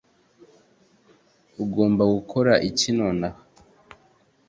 [1.63, 3.41] ugomba gukora iki nonaha